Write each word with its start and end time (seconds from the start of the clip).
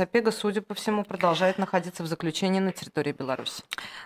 Сапега, 0.00 0.32
судя 0.32 0.62
по 0.62 0.72
всему, 0.72 1.04
продолжает 1.04 1.58
находиться 1.58 2.02
в 2.02 2.06
заключении 2.06 2.58
на 2.58 2.72
территории 2.72 3.12
Беларуси. 3.12 3.62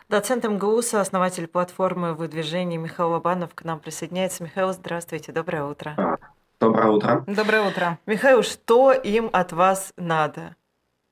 Доцент 0.08 0.44
МГУ, 0.44 0.80
основатель 0.92 1.46
платформы 1.46 2.14
выдвижения 2.14 2.76
Михаил 2.78 3.10
Лобанов 3.10 3.54
к 3.54 3.62
нам 3.62 3.78
присоединяется. 3.78 4.42
Михаил, 4.42 4.72
здравствуйте, 4.72 5.30
доброе 5.30 5.62
утро. 5.62 6.18
Доброе 6.58 6.88
утро. 6.88 7.25
Доброе 7.28 7.68
утро. 7.68 7.99
Михаил, 8.07 8.43
что 8.43 8.91
им 8.91 9.30
от 9.32 9.52
вас 9.52 9.93
надо? 9.96 10.57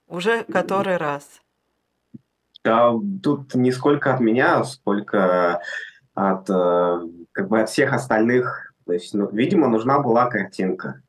Уже 0.08 0.42
который 0.42 0.96
раз. 0.96 1.40
Да, 2.64 2.92
тут 3.22 3.54
не 3.54 3.70
сколько 3.70 4.12
от 4.12 4.18
меня, 4.18 4.64
сколько 4.64 5.62
от, 6.14 6.50
э, 6.50 7.00
как 7.30 7.46
бы 7.46 7.60
от 7.60 7.68
всех 7.68 7.92
остальных. 7.92 8.74
То 8.84 8.94
есть, 8.94 9.14
ну, 9.14 9.30
видимо, 9.30 9.68
нужна 9.68 10.00
была 10.00 10.26
картинка. 10.26 11.02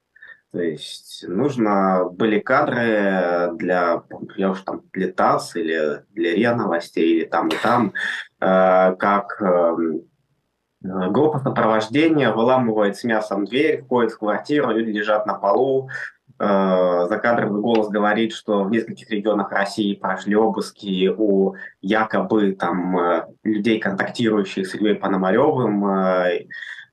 То 0.53 0.61
есть 0.61 1.25
нужно 1.27 2.05
были 2.11 2.37
кадры 2.37 3.49
для, 3.55 4.03
я 4.37 4.51
уж 4.51 4.61
там 4.61 4.83
для 4.93 5.11
ТАСС 5.11 5.55
или 5.55 6.03
для 6.11 6.35
РИА 6.35 6.55
новостей, 6.55 7.15
или 7.15 7.25
там 7.25 7.47
и 7.47 7.55
там, 7.55 7.91
э, 8.39 8.95
как 8.99 9.41
э, 9.41 9.75
группа 10.79 11.39
сопровождения 11.39 12.31
выламывает 12.31 12.97
с 12.97 13.03
мясом 13.03 13.45
дверь, 13.45 13.81
входит 13.81 14.11
в 14.11 14.19
квартиру, 14.19 14.69
люди 14.69 14.91
лежат 14.91 15.25
на 15.25 15.33
полу, 15.33 15.89
э, 16.37 17.05
закадровый 17.09 17.59
голос 17.59 17.89
говорит, 17.89 18.31
что 18.31 18.63
в 18.63 18.69
нескольких 18.69 19.09
регионах 19.09 19.51
России 19.51 19.95
прошли 19.95 20.35
обыски 20.35 21.11
у 21.17 21.55
якобы 21.81 22.51
там 22.51 22.95
э, 22.99 23.25
людей, 23.43 23.79
контактирующих 23.79 24.67
с 24.67 24.75
Ильей 24.75 24.93
Пономаревым, 24.93 25.83
Э, 25.83 26.45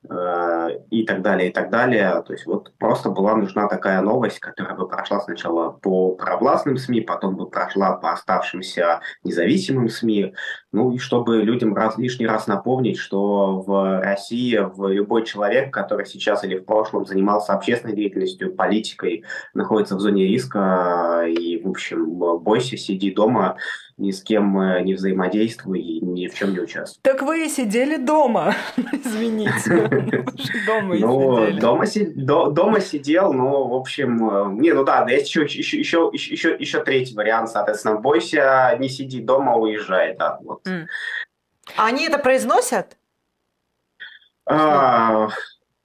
и 0.03 1.05
так 1.05 1.21
далее, 1.21 1.49
и 1.49 1.53
так 1.53 1.69
далее. 1.69 2.23
То 2.25 2.33
есть 2.33 2.45
вот 2.45 2.73
просто 2.79 3.09
была 3.09 3.35
нужна 3.35 3.67
такая 3.67 4.01
новость, 4.01 4.39
которая 4.39 4.75
бы 4.75 4.87
прошла 4.87 5.19
сначала 5.19 5.71
по 5.71 6.15
провластным 6.15 6.77
СМИ, 6.77 7.01
потом 7.01 7.35
бы 7.35 7.47
прошла 7.47 7.93
по 7.93 8.11
оставшимся 8.11 9.01
независимым 9.23 9.89
СМИ, 9.89 10.33
ну 10.71 10.91
и 10.91 10.97
чтобы 10.97 11.43
людям 11.43 11.75
раз, 11.75 11.97
лишний 11.97 12.25
раз 12.25 12.47
напомнить, 12.47 12.97
что 12.97 13.61
в 13.61 14.01
России 14.01 14.57
в 14.57 14.87
любой 14.87 15.25
человек, 15.25 15.73
который 15.73 16.05
сейчас 16.05 16.43
или 16.43 16.57
в 16.57 16.65
прошлом 16.65 17.05
занимался 17.05 17.53
общественной 17.53 17.95
деятельностью, 17.95 18.55
политикой, 18.55 19.23
находится 19.53 19.95
в 19.95 19.99
зоне 19.99 20.25
риска, 20.25 21.25
и, 21.27 21.61
в 21.61 21.69
общем, 21.69 22.15
бойся, 22.39 22.77
сиди 22.77 23.11
дома, 23.11 23.57
ни 23.97 24.11
с 24.11 24.23
кем 24.23 24.59
э, 24.59 24.81
не 24.81 24.95
взаимодействуй 24.95 25.79
и 25.79 26.03
ни 26.03 26.27
в 26.27 26.33
чем 26.33 26.53
не 26.53 26.59
участвуй. 26.59 26.99
Так 27.03 27.21
вы 27.21 27.45
и 27.45 27.49
сидели 27.49 27.97
дома, 27.97 28.55
извините. 28.91 29.89
Дома 30.65 30.95
ну, 30.95 31.51
дома, 31.59 31.85
дома 32.51 32.79
сидел, 32.79 33.33
но, 33.33 33.67
в 33.67 33.73
общем, 33.73 34.29
э, 34.29 34.61
не, 34.61 34.71
ну 34.71 34.83
да, 34.83 35.05
есть 35.09 35.27
еще, 35.27 35.43
еще, 35.43 35.79
еще, 35.79 36.09
еще, 36.13 36.55
еще 36.57 36.83
третий 36.83 37.13
вариант, 37.13 37.49
соответственно, 37.49 37.97
бойся, 37.97 38.75
не 38.79 38.87
сиди 38.87 39.19
дома, 39.19 39.55
уезжай, 39.55 40.15
да, 40.15 40.39
вот. 40.41 40.65
А 41.77 41.85
они 41.87 42.05
это 42.05 42.17
произносят? 42.17 42.97
А, 44.45 45.29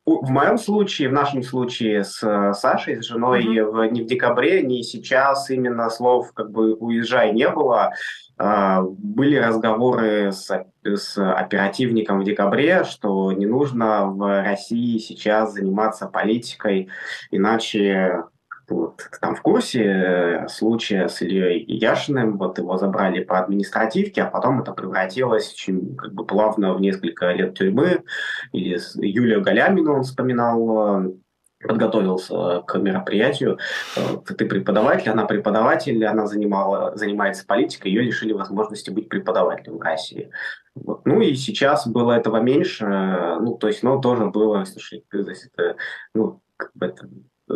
в 0.07 0.31
моем 0.31 0.57
случае, 0.57 1.09
в 1.09 1.13
нашем 1.13 1.43
случае 1.43 2.05
с 2.05 2.23
э, 2.23 2.55
Сашей, 2.55 3.03
с 3.03 3.07
женой, 3.07 3.45
mm-hmm. 3.45 3.91
ни 3.91 4.03
в 4.03 4.07
декабре, 4.07 4.63
ни 4.63 4.83
сейчас 4.83 5.51
именно 5.51 5.91
слов 5.91 6.33
как 6.33 6.53
бы 6.53 6.75
«уезжай» 6.75 7.33
не 7.33 7.49
было. 7.49 7.93
А, 8.39 8.83
были 8.83 9.37
разговоры 9.37 10.33
с, 10.33 10.51
с 10.85 11.19
оперативником 11.19 12.21
в 12.21 12.25
декабре, 12.25 12.85
что 12.85 13.33
не 13.33 13.47
нужно 13.47 14.07
в 14.07 14.43
России 14.43 14.99
сейчас 14.99 15.55
заниматься 15.55 16.07
политикой, 16.07 16.89
иначе 17.31 18.25
вот, 18.69 19.09
там 19.21 19.37
в 19.37 19.43
курсе 19.43 19.85
э, 19.85 20.49
случая 20.49 21.09
с 21.09 21.23
Ильей 21.23 21.65
Яшиным, 21.69 22.37
вот 22.37 22.59
его 22.59 22.77
забрали 22.77 23.23
по 23.23 23.39
административке, 23.39 24.23
а 24.23 24.31
потом 24.31 24.61
это 24.61 24.73
превратилось 24.73 25.53
очень 25.53 25.95
как 25.97 26.13
бы 26.13 26.27
плавно 26.27 26.75
в 26.75 26.81
несколько 26.81 27.31
лет 27.31 27.57
тюрьмы. 27.57 28.03
Или 28.53 28.79
Юлию 28.97 29.41
Галямину 29.41 29.95
он 29.95 30.03
вспоминал, 30.03 31.07
э, 31.07 31.13
подготовился 31.67 32.63
к 32.67 32.79
мероприятию. 32.79 33.59
Э, 33.97 34.17
ты 34.27 34.47
преподаватель, 34.47 35.11
она 35.11 35.25
преподаватель, 35.25 36.05
она 36.05 36.27
занимала, 36.27 36.97
занимается 36.97 37.47
политикой, 37.47 37.89
ее 37.89 38.03
лишили 38.03 38.33
возможности 38.33 38.91
быть 38.91 39.09
преподавателем 39.09 39.79
в 39.79 39.83
России. 39.83 40.31
Вот. 40.75 41.07
Ну 41.07 41.21
и 41.21 41.35
сейчас 41.35 41.87
было 41.87 42.13
этого 42.13 42.39
меньше, 42.39 42.87
ну 43.41 43.57
то 43.57 43.69
есть, 43.69 43.83
ну 43.83 44.01
тоже 44.01 44.27
было, 44.27 44.65
слушай, 44.65 45.05
это, 45.11 45.77
ну, 46.15 46.41
как 46.57 46.71
бы 46.75 46.87
это 46.87 47.09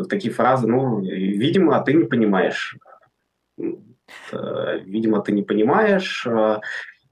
такие 0.09 0.33
фразы, 0.33 0.67
ну, 0.67 1.01
видимо, 1.01 1.83
ты 1.83 1.95
не 1.95 2.05
понимаешь. 2.05 2.77
Э, 4.33 4.79
видимо, 4.85 5.23
ты 5.23 5.33
не 5.33 5.43
понимаешь. 5.43 6.27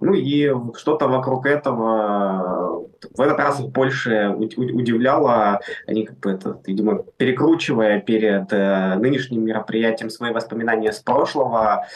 Э, 0.01 0.05
ну 0.05 0.15
и 0.15 0.53
что-то 0.77 1.09
вокруг 1.09 1.47
этого 1.47 2.87
в 3.17 3.21
этот 3.21 3.39
раз 3.39 3.61
больше 3.61 4.31
удивляло, 4.31 5.61
они 5.87 6.05
как 6.05 6.19
бы 6.19 6.31
это, 6.33 6.61
видимо, 6.67 7.05
перекручивая 7.17 8.01
перед 8.01 8.53
э, 8.53 8.97
нынешним 8.97 9.45
мероприятием 9.45 10.11
свои 10.11 10.33
воспоминания 10.33 10.93
с 10.93 10.99
прошлого, 10.99 11.87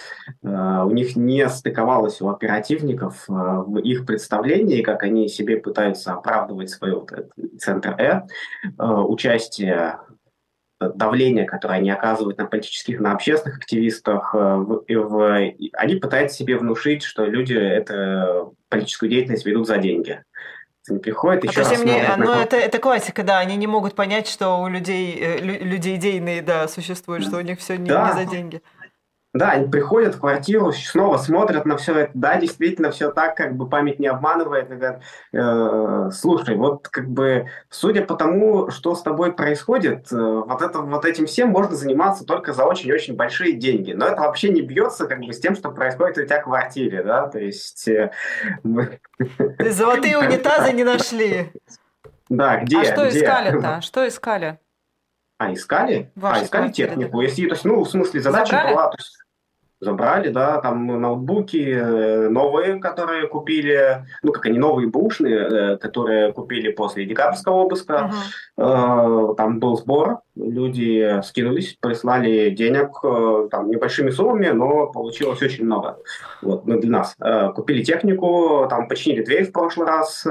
у 0.42 0.90
них 0.90 1.16
не 1.16 1.48
стыковалось 1.48 2.20
у 2.20 2.28
оперативников 2.28 3.24
в 3.26 3.78
их 3.78 4.06
представлении, 4.06 4.82
как 4.82 5.02
они 5.02 5.28
себе 5.28 5.56
пытаются 5.56 6.12
оправдывать 6.12 6.70
свой 6.70 6.92
вот, 6.92 7.10
центр 7.58 7.96
Э, 8.78 8.84
участие 8.86 9.98
давление, 10.88 11.44
которое 11.44 11.74
они 11.74 11.90
оказывают 11.90 12.38
на 12.38 12.46
политических, 12.46 13.00
на 13.00 13.12
общественных 13.12 13.58
активистах, 13.58 14.34
э, 14.34 14.38
в, 14.38 14.84
в, 14.88 15.52
они 15.72 15.96
пытаются 15.96 16.36
себе 16.36 16.56
внушить, 16.56 17.02
что 17.02 17.24
люди 17.24 17.54
эту 17.54 18.54
политическую 18.68 19.10
деятельность 19.10 19.46
ведут 19.46 19.66
за 19.66 19.78
деньги. 19.78 20.22
Они 20.88 20.98
приходят 20.98 21.44
еще 21.44 21.60
а 21.60 21.70
раз 21.70 21.82
мне. 21.82 22.04
Ну, 22.16 22.32
это, 22.32 22.56
это 22.56 22.78
классика, 22.78 23.22
да, 23.22 23.38
они 23.38 23.56
не 23.56 23.68
могут 23.68 23.94
понять, 23.94 24.26
что 24.26 24.60
у 24.60 24.68
людей, 24.68 25.16
э, 25.20 25.38
люди 25.38 25.94
идейные, 25.94 26.42
да, 26.42 26.66
существуют, 26.68 27.24
что 27.24 27.36
у 27.36 27.40
них 27.40 27.60
все 27.60 27.76
не, 27.76 27.88
да. 27.88 28.08
не 28.08 28.24
за 28.24 28.30
деньги. 28.30 28.62
Да, 29.34 29.52
они 29.52 29.68
приходят 29.68 30.14
в 30.14 30.20
квартиру, 30.20 30.72
снова 30.72 31.16
смотрят 31.16 31.64
на 31.64 31.78
все 31.78 32.00
это. 32.00 32.10
Да, 32.12 32.36
действительно, 32.36 32.90
все 32.90 33.10
так, 33.10 33.34
как 33.34 33.56
бы 33.56 33.66
память 33.66 33.98
не 33.98 34.06
обманывает. 34.06 34.68
Говорят, 34.68 35.02
э, 35.32 36.10
слушай, 36.12 36.54
вот 36.54 36.88
как 36.88 37.08
бы, 37.08 37.48
судя 37.70 38.04
по 38.04 38.14
тому, 38.14 38.70
что 38.70 38.94
с 38.94 39.02
тобой 39.02 39.32
происходит, 39.32 40.12
э, 40.12 40.16
вот, 40.16 40.60
это, 40.60 40.80
вот 40.80 41.06
этим 41.06 41.24
всем 41.24 41.48
можно 41.48 41.74
заниматься 41.76 42.26
только 42.26 42.52
за 42.52 42.64
очень-очень 42.64 43.16
большие 43.16 43.54
деньги. 43.54 43.92
Но 43.92 44.06
это 44.06 44.20
вообще 44.20 44.50
не 44.50 44.60
бьется 44.60 45.06
как 45.06 45.20
бы 45.20 45.32
с 45.32 45.40
тем, 45.40 45.56
что 45.56 45.70
происходит 45.70 46.18
у 46.18 46.24
тебя 46.24 46.40
в 46.40 46.44
квартире, 46.44 47.02
да, 47.02 47.26
то 47.28 47.38
есть... 47.38 47.88
Э, 47.88 48.10
Золотые 49.58 50.18
унитазы 50.18 50.72
не 50.72 50.84
нашли. 50.84 51.52
Да, 52.28 52.58
где? 52.58 52.80
А 52.80 52.84
что 52.84 53.08
искали-то? 53.08 53.80
Что 53.80 54.06
искали? 54.06 54.58
А, 55.48 55.52
искали? 55.52 56.10
а, 56.20 56.42
искали 56.42 56.70
технику. 56.70 57.20
Если, 57.20 57.46
то 57.46 57.54
есть, 57.54 57.64
ну, 57.64 57.82
в 57.82 57.90
смысле, 57.90 58.20
задача 58.20 58.56
Забрали? 58.56 58.74
была, 58.74 58.88
то 58.88 58.96
есть, 58.98 59.18
Забрали, 59.82 60.28
да, 60.28 60.60
там 60.60 60.86
ноутбуки 60.86 61.56
э, 61.56 62.28
новые, 62.28 62.78
которые 62.78 63.26
купили, 63.26 64.06
ну, 64.22 64.30
как 64.30 64.46
они, 64.46 64.56
новые 64.56 64.86
бушные, 64.86 65.34
э, 65.34 65.76
которые 65.76 66.32
купили 66.32 66.70
после 66.70 67.04
декабрьского 67.04 67.64
обыска. 67.64 68.12
Uh-huh. 68.56 69.34
Там 69.34 69.58
был 69.58 69.76
сбор, 69.76 70.20
люди 70.34 71.20
скинулись, 71.22 71.76
прислали 71.80 72.50
денег 72.50 73.00
там 73.50 73.70
небольшими 73.70 74.10
суммами, 74.10 74.48
но 74.48 74.86
получилось 74.86 75.42
очень 75.42 75.64
много. 75.64 75.98
Вот, 76.40 76.66
ну, 76.66 76.80
для 76.80 76.90
нас. 76.90 77.16
Купили 77.54 77.82
технику, 77.82 78.66
там 78.68 78.88
починили 78.88 79.22
дверь 79.22 79.44
в 79.44 79.52
прошлый 79.52 79.86
раз, 79.86 80.26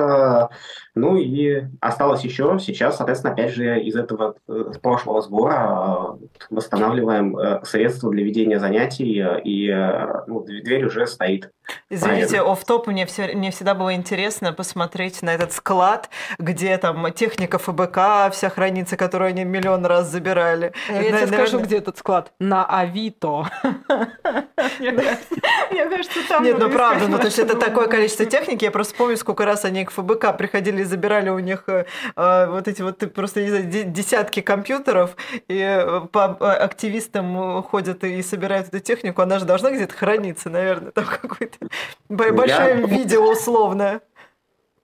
ну 0.95 1.17
и 1.17 1.63
осталось 1.79 2.23
еще 2.23 2.57
сейчас, 2.59 2.97
соответственно, 2.97 3.34
опять 3.34 3.53
же, 3.53 3.79
из 3.79 3.95
этого 3.95 4.35
с 4.47 4.78
прошлого 4.79 5.22
сбора 5.22 6.17
восстанавливаем 6.50 7.63
средства 7.63 8.11
для 8.11 8.23
ведения 8.23 8.59
занятий 8.59 9.23
и 9.44 9.69
э, 9.69 10.23
ну, 10.28 10.41
дверь 10.41 10.85
уже 10.85 11.08
стоит. 11.08 11.52
Извините, 11.90 12.41
оф 12.41 12.64
топ 12.66 12.88
мне, 12.88 13.06
все, 13.06 13.34
мне 13.34 13.52
всегда 13.52 13.73
было 13.73 13.94
интересно 13.94 14.53
посмотреть 14.53 15.22
на 15.22 15.34
этот 15.34 15.52
склад, 15.53 16.09
где 16.40 16.78
там 16.78 17.12
техника 17.14 17.58
ФБК 17.58 18.32
вся 18.32 18.50
хранится, 18.50 18.97
которую 18.97 19.29
они 19.29 19.44
миллион 19.44 19.85
раз 19.85 20.08
забирали. 20.08 20.73
Я 20.90 21.03
тебе 21.03 21.28
скажу, 21.28 21.59
где 21.59 21.78
этот 21.78 21.97
склад. 21.97 22.32
На 22.40 22.66
Авито. 22.66 23.50
Мне 24.79 25.85
кажется, 25.90 26.20
там... 26.28 26.44
Нет, 26.44 26.58
ну 26.59 26.70
правда, 26.70 27.08
ну 27.08 27.18
то 27.18 27.26
есть 27.26 27.40
это 27.40 27.58
такое 27.58 27.88
количество 27.88 28.26
техники, 28.32 28.64
я 28.64 28.72
просто 28.72 28.96
помню, 28.96 29.17
сколько 29.17 29.46
раз 29.46 29.66
они 29.66 29.85
к 29.85 29.91
ФБК 29.91 30.38
приходили 30.38 30.82
и 30.82 30.84
забирали 30.84 31.29
у 31.29 31.40
них 31.40 31.64
э, 31.67 31.85
э, 32.16 32.46
вот 32.47 32.67
эти 32.67 32.82
вот 32.82 33.00
просто 33.14 33.41
десятки 33.44 34.41
компьютеров, 34.41 35.16
и 35.47 35.85
по 36.12 36.26
активистам 36.26 37.64
ходят 37.64 38.03
и 38.03 38.22
собирают 38.22 38.67
эту 38.67 38.79
технику, 38.79 39.22
она 39.22 39.40
же 39.40 39.46
должна 39.46 39.72
где-то 39.72 39.94
храниться, 39.94 40.50
наверное, 40.50 40.91
там 40.91 41.06
какой-то 41.22 41.60
большое 42.09 42.85
видео 42.87 43.31
условное 43.31 44.02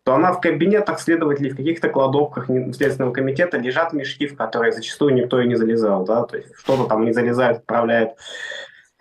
то 0.08 0.16
она 0.16 0.32
в 0.32 0.40
кабинетах 0.40 1.02
следователей, 1.02 1.50
в 1.50 1.58
каких-то 1.58 1.90
кладовках 1.90 2.46
Следственного 2.48 3.12
комитета 3.12 3.58
лежат 3.58 3.92
мешки, 3.92 4.26
в 4.26 4.38
которые 4.38 4.72
зачастую 4.72 5.14
никто 5.14 5.42
и 5.42 5.48
не 5.50 5.56
залезал, 5.56 6.06
да, 6.06 6.24
то 6.24 6.38
есть 6.38 6.56
что-то 6.58 6.86
там 6.86 7.04
не 7.04 7.12
залезают, 7.12 7.58
отправляют 7.58 8.12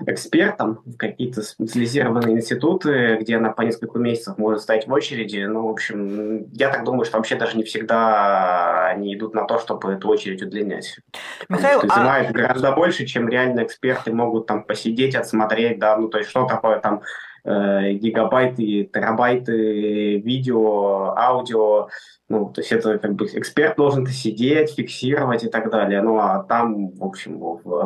экспертом 0.05 0.81
в 0.85 0.97
какие-то 0.97 1.43
специализированные 1.43 2.37
институты, 2.37 3.19
где 3.21 3.37
она 3.37 3.51
по 3.51 3.63
несколько 3.63 3.99
месяцев 3.99 4.37
может 4.37 4.63
стоять 4.63 4.87
в 4.87 4.93
очереди. 4.93 5.39
Ну, 5.45 5.69
в 5.69 5.71
общем, 5.71 6.51
я 6.53 6.71
так 6.71 6.85
думаю, 6.85 7.05
что 7.05 7.17
вообще 7.17 7.37
даже 7.37 7.57
не 7.57 7.63
всегда 7.63 8.89
они 8.89 9.15
идут 9.15 9.33
на 9.33 9.45
то, 9.45 9.59
чтобы 9.59 9.93
эту 9.93 10.09
очередь 10.09 10.43
удлинять. 10.43 10.99
Михаил, 11.49 11.79
что 11.79 11.89
занимает 11.89 12.31
а... 12.31 12.33
гораздо 12.33 12.73
больше, 12.73 13.07
чем 13.07 13.29
реально 13.29 13.63
эксперты 13.63 14.13
могут 14.13 14.47
там 14.47 14.65
посидеть, 14.65 15.15
отсмотреть, 15.15 15.79
да, 15.79 15.97
ну, 15.97 16.09
то 16.09 16.19
есть 16.19 16.31
что 16.31 16.47
такое 16.47 16.81
там 16.81 17.03
гигабайты, 17.47 18.91
терабайты 18.93 20.19
видео, 20.19 21.17
аудио. 21.17 21.89
Ну, 22.29 22.51
то 22.51 22.61
есть 22.61 22.73
это 22.73 22.99
как 22.99 23.15
бы 23.15 23.27
эксперт 23.27 23.77
должен 23.77 24.05
сидеть, 24.09 24.75
фиксировать 24.75 25.45
и 25.45 25.49
так 25.49 25.71
далее. 25.71 26.03
Ну, 26.03 26.19
а 26.19 26.43
там, 26.43 26.91
в 26.91 27.05
общем, 27.05 27.41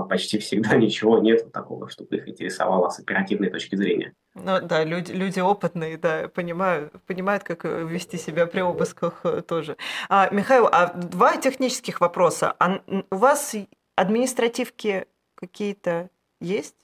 почти 0.08 0.38
всегда 0.38 0.76
ничего 0.76 1.18
нет 1.18 1.52
такого, 1.52 1.90
чтобы 1.90 2.16
их 2.16 2.28
интересовало 2.28 2.88
с 2.88 2.98
оперативной 2.98 3.50
точки 3.50 3.76
зрения. 3.76 4.14
Ну 4.34 4.60
да, 4.62 4.82
люди, 4.84 5.12
люди 5.12 5.40
опытные, 5.40 5.98
да, 5.98 6.28
понимают, 6.28 6.92
понимают, 7.06 7.42
как 7.42 7.64
вести 7.64 8.16
себя 8.16 8.46
при 8.46 8.60
обысках 8.60 9.20
э, 9.24 9.42
тоже. 9.42 9.76
А, 10.08 10.30
Михаил, 10.30 10.68
а 10.70 10.94
два 10.94 11.36
технических 11.36 12.00
вопроса. 12.00 12.54
А 12.58 12.80
у 13.10 13.16
вас 13.16 13.54
административки 13.96 15.06
какие-то 15.34 16.08
есть? 16.40 16.76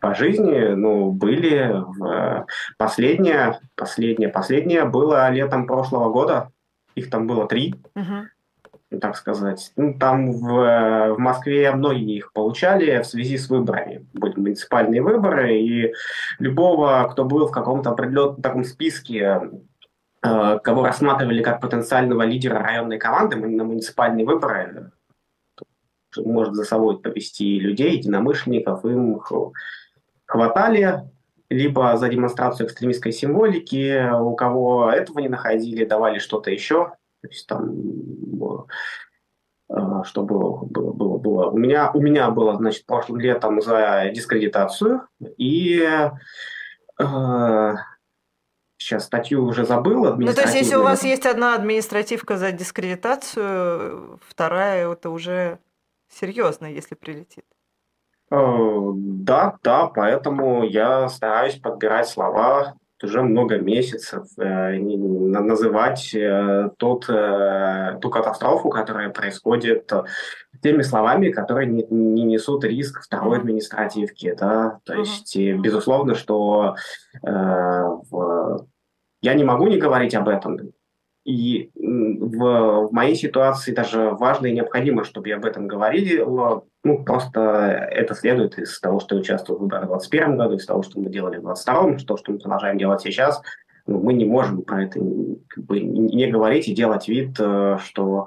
По 0.00 0.14
жизни, 0.14 0.74
ну, 0.74 1.12
были 1.12 1.72
в... 1.74 2.46
последнее, 2.78 3.58
последнее, 3.74 4.28
последнее 4.28 4.84
было 4.84 5.30
летом 5.30 5.66
прошлого 5.66 6.10
года, 6.10 6.50
их 6.94 7.10
там 7.10 7.26
было 7.26 7.46
три, 7.46 7.74
uh-huh. 7.94 8.98
так 9.00 9.16
сказать. 9.16 9.72
Ну, 9.76 9.94
там 9.98 10.32
в, 10.32 11.14
в 11.14 11.18
Москве 11.18 11.70
многие 11.72 12.16
их 12.16 12.32
получали 12.32 13.00
в 13.00 13.06
связи 13.06 13.38
с 13.38 13.48
выборами, 13.48 14.06
были 14.12 14.38
муниципальные 14.38 15.02
выборы, 15.02 15.58
и 15.58 15.92
любого, 16.38 17.08
кто 17.10 17.24
был 17.24 17.46
в 17.46 17.52
каком-то 17.52 17.90
определенном 17.90 18.42
таком 18.42 18.64
списке 18.64 19.40
э, 20.22 20.58
кого 20.62 20.84
рассматривали 20.84 21.42
как 21.42 21.60
потенциального 21.60 22.22
лидера 22.22 22.58
районной 22.58 22.98
команды 22.98 23.36
на 23.36 23.64
муниципальные 23.64 24.26
выборы, 24.26 24.92
может 26.16 26.54
за 26.54 26.64
собой 26.64 27.00
повести 27.00 27.58
людей, 27.58 27.96
единомышленников, 27.96 28.84
им 28.84 29.20
хватали, 30.26 31.02
либо 31.48 31.96
за 31.96 32.08
демонстрацию 32.08 32.66
экстремистской 32.66 33.12
символики, 33.12 34.10
у 34.12 34.34
кого 34.34 34.90
этого 34.90 35.18
не 35.18 35.28
находили, 35.28 35.84
давали 35.84 36.18
что-то 36.18 36.50
еще. 36.50 36.92
То 37.22 37.28
есть 37.28 37.46
там 37.46 37.74
э, 39.68 39.74
что 40.04 40.22
было, 40.22 40.64
было, 40.64 40.92
было, 40.92 41.18
было. 41.18 41.50
У 41.50 41.58
меня, 41.58 41.90
у 41.92 42.00
меня 42.00 42.30
было, 42.30 42.56
значит, 42.56 42.86
прошлым 42.86 43.18
летом 43.20 43.60
за 43.60 44.10
дискредитацию, 44.14 45.02
и 45.36 45.86
э, 46.98 47.74
сейчас 48.78 49.04
статью 49.04 49.44
уже 49.44 49.66
забыл. 49.66 50.16
Ну, 50.16 50.32
то 50.32 50.42
есть, 50.42 50.54
если 50.54 50.76
у 50.76 50.82
вас 50.82 51.04
есть 51.04 51.26
одна 51.26 51.54
административка 51.56 52.36
за 52.36 52.52
дискредитацию, 52.52 54.18
вторая 54.26 54.90
это 54.90 55.10
уже 55.10 55.58
серьезно, 56.10 56.66
если 56.66 56.94
прилетит. 56.94 57.44
Э, 58.30 58.90
да, 58.94 59.58
да, 59.62 59.86
поэтому 59.86 60.64
я 60.64 61.08
стараюсь 61.08 61.56
подбирать 61.56 62.08
слова 62.08 62.74
уже 63.02 63.22
много 63.22 63.58
месяцев, 63.58 64.26
э, 64.38 64.78
называть 64.78 66.14
э, 66.14 66.68
тот, 66.76 67.06
ту 67.06 68.10
катастрофу, 68.10 68.68
которая 68.68 69.08
происходит 69.08 69.90
теми 70.62 70.82
словами, 70.82 71.30
которые 71.30 71.66
не, 71.66 71.86
не 71.88 72.24
несут 72.24 72.64
риск 72.64 73.02
второй 73.02 73.38
административки. 73.38 74.34
Да? 74.38 74.80
То 74.84 74.94
есть, 74.94 75.36
безусловно, 75.36 76.14
что 76.14 76.76
э, 77.22 77.30
в... 77.30 78.66
я 79.22 79.34
не 79.34 79.44
могу 79.44 79.66
не 79.68 79.78
говорить 79.78 80.14
об 80.14 80.28
этом, 80.28 80.58
и 81.30 81.70
в, 81.76 82.88
в 82.88 82.92
моей 82.92 83.14
ситуации 83.14 83.72
даже 83.72 84.10
важно 84.10 84.46
и 84.46 84.52
необходимо, 84.52 85.04
чтобы 85.04 85.28
я 85.28 85.36
об 85.36 85.44
этом 85.44 85.68
говорили. 85.68 86.24
Ну, 86.82 87.04
просто 87.04 87.40
это 87.90 88.14
следует 88.14 88.58
из 88.58 88.80
того, 88.80 89.00
что 89.00 89.14
я 89.14 89.20
участвовал 89.20 89.58
в 89.58 89.62
выборах 89.62 89.84
в 89.84 89.98
2021 89.98 90.36
году, 90.36 90.56
из 90.56 90.66
того, 90.66 90.82
что 90.82 90.98
мы 90.98 91.10
делали 91.10 91.36
в 91.36 91.42
2022, 91.42 91.96
из 91.96 92.04
того, 92.04 92.16
что 92.16 92.32
мы 92.32 92.38
продолжаем 92.38 92.78
делать 92.78 93.02
сейчас. 93.02 93.40
Ну, 93.86 94.00
мы 94.00 94.12
не 94.12 94.24
можем 94.24 94.62
про 94.62 94.84
это 94.84 94.98
как 95.48 95.64
бы, 95.64 95.80
не 95.80 96.26
говорить 96.26 96.68
и 96.68 96.74
делать 96.74 97.06
вид, 97.08 97.36
э, 97.38 97.78
что 97.82 98.26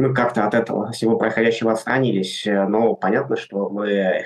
мы 0.00 0.14
как-то 0.14 0.46
от 0.46 0.54
этого 0.54 0.90
всего 0.92 1.16
происходящего 1.16 1.72
отстранились, 1.72 2.44
но 2.46 2.94
понятно, 2.94 3.36
что 3.36 3.68
мы 3.68 4.24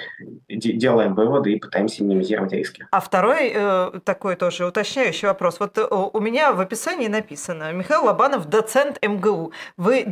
делаем 0.49 1.15
выводы 1.15 1.53
и 1.53 1.59
пытаемся 1.59 2.05
минимизировать 2.05 2.53
риски. 2.53 2.87
А 2.91 3.01
второй 3.01 3.53
э, 3.55 3.91
такой 4.05 4.37
тоже 4.37 4.67
уточняющий 4.67 5.29
вопрос. 5.29 5.61
Вот 5.61 5.77
э, 5.77 5.83
у 5.83 6.21
меня 6.21 6.53
в 6.53 6.61
описании 6.61 7.09
написано 7.09 7.73
Михаил 7.73 8.05
Лобанов, 8.05 8.49
доцент 8.49 8.99
МГУ. 9.03 9.53
Вы, 9.77 10.07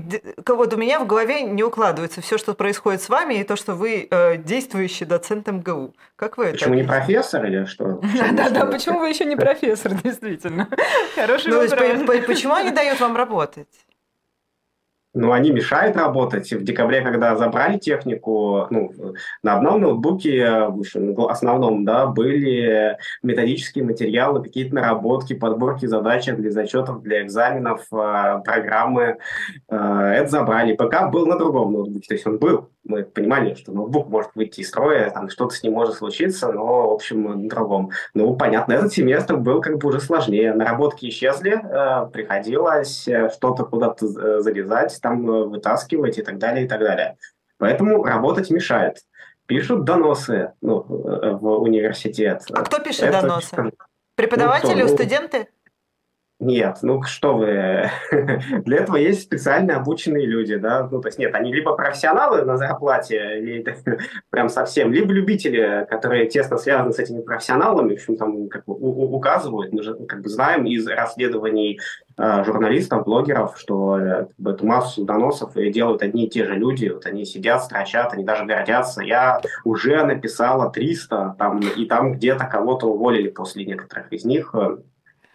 вот 0.46 0.74
у 0.74 0.76
меня 0.76 1.00
в 1.00 1.06
голове 1.06 1.42
не 1.42 1.62
укладывается 1.62 2.20
все, 2.20 2.38
что 2.38 2.54
происходит 2.54 3.02
с 3.02 3.08
вами, 3.08 3.34
и 3.34 3.44
то, 3.44 3.56
что 3.56 3.74
вы 3.74 4.08
э, 4.10 4.36
действующий 4.36 5.04
доцент 5.04 5.46
МГУ. 5.46 5.94
Как 6.16 6.36
вы 6.36 6.46
почему 6.46 6.54
это? 6.54 6.58
Почему 6.58 6.74
не 6.74 6.84
профессор 6.84 7.44
или 7.46 7.64
что? 7.64 8.00
Да-да, 8.32 8.66
почему 8.72 9.00
вы 9.00 9.08
еще 9.08 9.24
не 9.24 9.36
профессор, 9.36 9.94
действительно? 10.04 10.68
Хороший 11.14 11.52
вопрос. 11.52 12.26
Почему 12.26 12.54
они 12.54 12.70
дают 12.70 13.00
вам 13.00 13.16
работать? 13.16 13.68
Ну, 15.14 15.32
они 15.32 15.50
мешают 15.50 15.96
работать. 15.96 16.50
В 16.52 16.64
декабре, 16.64 17.02
когда 17.02 17.36
забрали 17.36 17.78
технику, 17.78 18.66
ну, 18.70 18.92
на 19.42 19.56
одном 19.56 19.80
ноутбуке, 19.80 20.66
в 20.68 21.28
основном, 21.28 21.84
да, 21.84 22.06
были 22.06 22.96
методические 23.22 23.84
материалы, 23.84 24.42
какие-то 24.42 24.74
наработки, 24.74 25.34
подборки 25.34 25.86
задачек 25.86 26.36
для 26.36 26.50
зачетов, 26.50 27.02
для 27.02 27.22
экзаменов, 27.22 27.86
а, 27.92 28.38
программы. 28.38 29.18
А, 29.68 30.12
это 30.12 30.30
забрали. 30.30 30.74
ПК 30.74 31.10
был 31.10 31.26
на 31.26 31.38
другом 31.38 31.72
ноутбуке, 31.72 32.08
то 32.08 32.14
есть 32.14 32.26
он 32.26 32.38
был. 32.38 32.70
Мы 32.84 33.04
понимали, 33.04 33.54
что 33.54 33.70
ноутбук 33.72 34.08
может 34.08 34.30
выйти 34.34 34.60
из 34.60 34.68
строя, 34.68 35.10
там 35.10 35.28
что-то 35.28 35.54
с 35.54 35.62
ним 35.62 35.74
может 35.74 35.94
случиться, 35.94 36.50
но, 36.52 36.90
в 36.90 36.94
общем, 36.94 37.22
на 37.22 37.48
другом. 37.48 37.90
Ну, 38.12 38.34
понятно, 38.34 38.72
этот 38.72 38.92
семестр 38.92 39.36
был 39.36 39.60
как 39.60 39.78
бы 39.78 39.88
уже 39.88 40.00
сложнее. 40.00 40.52
Наработки 40.52 41.06
исчезли, 41.06 41.60
а, 41.62 42.06
приходилось 42.06 43.06
э, 43.06 43.30
что-то 43.30 43.64
куда-то 43.64 44.06
э, 44.06 44.40
залезать, 44.40 45.00
там 45.02 45.28
э, 45.28 45.44
вытаскивать 45.44 46.18
и 46.18 46.22
так 46.22 46.38
далее, 46.38 46.64
и 46.64 46.68
так 46.68 46.80
далее. 46.80 47.16
Поэтому 47.58 48.02
работать 48.04 48.50
мешает. 48.50 48.98
Пишут 49.46 49.84
доносы 49.84 50.52
ну, 50.62 50.80
э, 50.80 51.32
в 51.32 51.60
университет. 51.60 52.42
А 52.52 52.62
кто 52.62 52.78
пишет 52.78 53.04
Это, 53.04 53.22
доносы? 53.22 53.72
Преподаватели, 54.14 54.82
ну, 54.82 54.86
кто, 54.86 54.96
студенты? 54.96 55.48
Нет, 56.42 56.78
ну 56.82 57.04
что 57.04 57.36
вы, 57.36 57.88
для 58.64 58.78
этого 58.78 58.96
есть 58.96 59.22
специально 59.22 59.76
обученные 59.76 60.26
люди, 60.26 60.56
да, 60.56 60.88
ну 60.90 61.00
то 61.00 61.06
есть 61.06 61.16
нет, 61.16 61.32
они 61.36 61.54
либо 61.54 61.76
профессионалы 61.76 62.42
на 62.42 62.56
зарплате, 62.56 63.64
прям 64.30 64.48
совсем, 64.48 64.92
либо 64.92 65.12
любители, 65.12 65.86
которые 65.88 66.26
тесно 66.26 66.58
связаны 66.58 66.92
с 66.92 66.98
этими 66.98 67.20
профессионалами, 67.20 67.90
в 67.90 67.92
общем, 67.92 68.16
там 68.16 68.48
как 68.48 68.64
бы 68.64 68.74
указывают, 68.74 69.72
мы 69.72 69.84
же 69.84 69.94
как 69.94 70.20
бы 70.22 70.28
знаем 70.28 70.66
из 70.66 70.84
расследований 70.88 71.78
э, 72.18 72.44
журналистов, 72.44 73.04
блогеров, 73.04 73.56
что 73.56 74.00
э, 74.00 74.26
эту 74.44 74.66
массу 74.66 75.04
доносов 75.04 75.54
делают 75.54 76.02
одни 76.02 76.26
и 76.26 76.28
те 76.28 76.44
же 76.44 76.56
люди, 76.56 76.88
вот 76.88 77.06
они 77.06 77.24
сидят, 77.24 77.62
строчат, 77.62 78.14
они 78.14 78.24
даже 78.24 78.46
гордятся, 78.46 79.02
я 79.02 79.40
уже 79.62 80.04
написала 80.04 80.72
300, 80.72 81.36
там, 81.38 81.60
и 81.60 81.86
там 81.86 82.14
где-то 82.14 82.46
кого-то 82.46 82.88
уволили 82.88 83.28
после 83.28 83.64
некоторых 83.64 84.12
из 84.12 84.24
них, 84.24 84.52
э, 84.54 84.78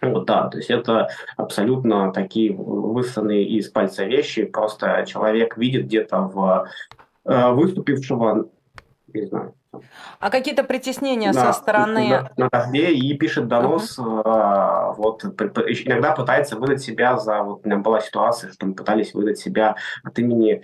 вот, 0.00 0.26
да, 0.26 0.48
то 0.48 0.58
есть 0.58 0.70
это 0.70 1.08
абсолютно 1.36 2.12
такие 2.12 2.52
высосанные 2.52 3.44
из 3.44 3.68
пальца 3.68 4.04
вещи. 4.04 4.44
Просто 4.44 5.04
человек 5.06 5.56
видит 5.56 5.86
где-то 5.86 6.20
в 6.22 6.68
э, 7.24 7.50
выступившего, 7.50 8.48
не 9.12 9.26
знаю, 9.26 9.54
а 10.18 10.30
какие-то 10.30 10.64
притеснения 10.64 11.32
да, 11.32 11.52
со 11.52 11.60
стороны... 11.60 12.30
На, 12.36 12.48
дожде 12.48 12.90
и 12.90 13.14
пишет 13.14 13.48
донос, 13.48 13.98
uh-huh. 13.98 14.94
вот, 14.96 15.24
иногда 15.24 16.12
пытается 16.12 16.56
выдать 16.56 16.80
себя 16.80 17.18
за... 17.18 17.42
Вот 17.42 17.60
у 17.64 17.68
меня 17.68 17.78
была 17.78 18.00
ситуация, 18.00 18.50
что 18.52 18.66
мы 18.66 18.74
пытались 18.74 19.14
выдать 19.14 19.38
себя 19.38 19.76
от 20.02 20.18
имени 20.18 20.62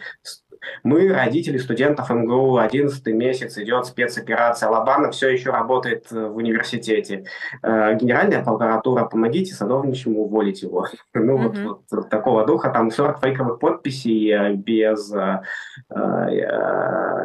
мы, 0.83 1.13
родители 1.13 1.59
студентов 1.59 2.11
МГУ, 2.11 2.59
11 2.59 3.07
месяц 3.07 3.59
идет 3.59 3.87
спецоперация. 3.87 4.69
Алабама 4.69 5.11
все 5.11 5.29
еще 5.29 5.51
работает 5.51 6.07
э, 6.13 6.27
в 6.27 6.37
университете. 6.37 7.27
Э, 7.63 7.95
генеральная 7.95 8.43
прокуратура, 8.43 9.05
помогите 9.05 9.55
садовничему 9.55 10.23
уволить 10.23 10.63
его. 10.63 10.87
Ну, 11.15 11.39
вот, 11.39 11.85
вот 11.91 12.11
такого 12.11 12.45
духа. 12.45 12.71
Там 12.71 12.91
40 12.91 13.21
фейковых 13.21 13.59
подписей 13.59 14.31
э, 14.31 14.53
без 14.55 15.13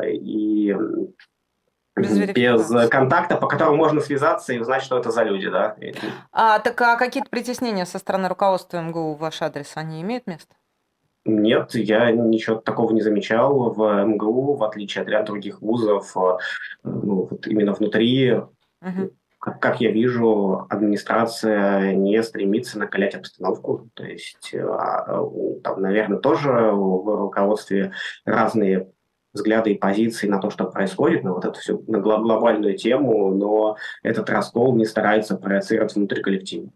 и 0.06 0.76
без, 2.00 2.32
без 2.34 2.90
контакта, 2.90 3.36
по 3.36 3.48
которому 3.48 3.76
можно 3.76 4.02
связаться 4.02 4.54
и 4.54 4.60
узнать, 4.60 4.84
что 4.84 4.98
это 4.98 5.12
за 5.12 5.24
люди, 5.24 5.50
да. 5.50 5.76
А 6.32 6.60
так 6.60 6.80
а 6.82 6.96
какие-то 6.96 7.30
притеснения 7.30 7.86
со 7.86 8.00
стороны 8.00 8.30
руководства 8.30 8.80
МГУ 8.80 9.16
в 9.16 9.20
ваш 9.20 9.42
адрес, 9.42 9.72
они 9.76 10.02
имеют 10.02 10.28
место? 10.28 10.56
Нет, 11.26 11.76
я 11.76 12.12
ничего 12.12 12.58
такого 12.58 12.94
не 12.94 13.02
замечал 13.02 13.74
в 13.74 14.06
МГУ, 14.06 14.56
в 14.56 14.64
отличие 14.64 15.02
от 15.02 15.10
ряда 15.10 15.28
других 15.28 15.62
вузов. 15.62 16.16
Э, 16.16 16.38
ну, 16.84 17.28
вот 17.30 17.46
именно 17.46 17.74
внутри, 17.74 18.34
угу. 18.34 19.12
как, 19.38 19.60
как 19.60 19.82
я 19.82 19.92
вижу, 19.92 20.66
администрация 20.70 21.94
не 21.94 22.24
стремится 22.24 22.80
накалять 22.80 23.16
обстановку. 23.16 23.90
То 23.94 24.06
есть 24.06 24.54
э, 24.54 24.66
а, 24.66 25.24
там, 25.64 25.82
наверное, 25.82 26.20
тоже 26.20 26.52
в 26.52 27.16
руководстве 27.18 27.92
разные 28.26 28.90
взгляды 29.34 29.74
и 29.74 29.78
позиции 29.78 30.28
на 30.28 30.40
то, 30.40 30.50
что 30.50 30.66
происходит, 30.66 31.24
на 31.24 31.34
вот 31.34 31.46
эту 31.46 31.60
всю 31.60 31.84
на 31.88 32.00
глобальную 32.00 32.78
тему, 32.78 33.30
но 33.34 33.78
этот 34.02 34.30
раскол 34.30 34.76
не 34.76 34.86
старается 34.86 35.38
проецировать 35.38 35.96
внутри 35.96 36.22
коллектива. 36.22 36.72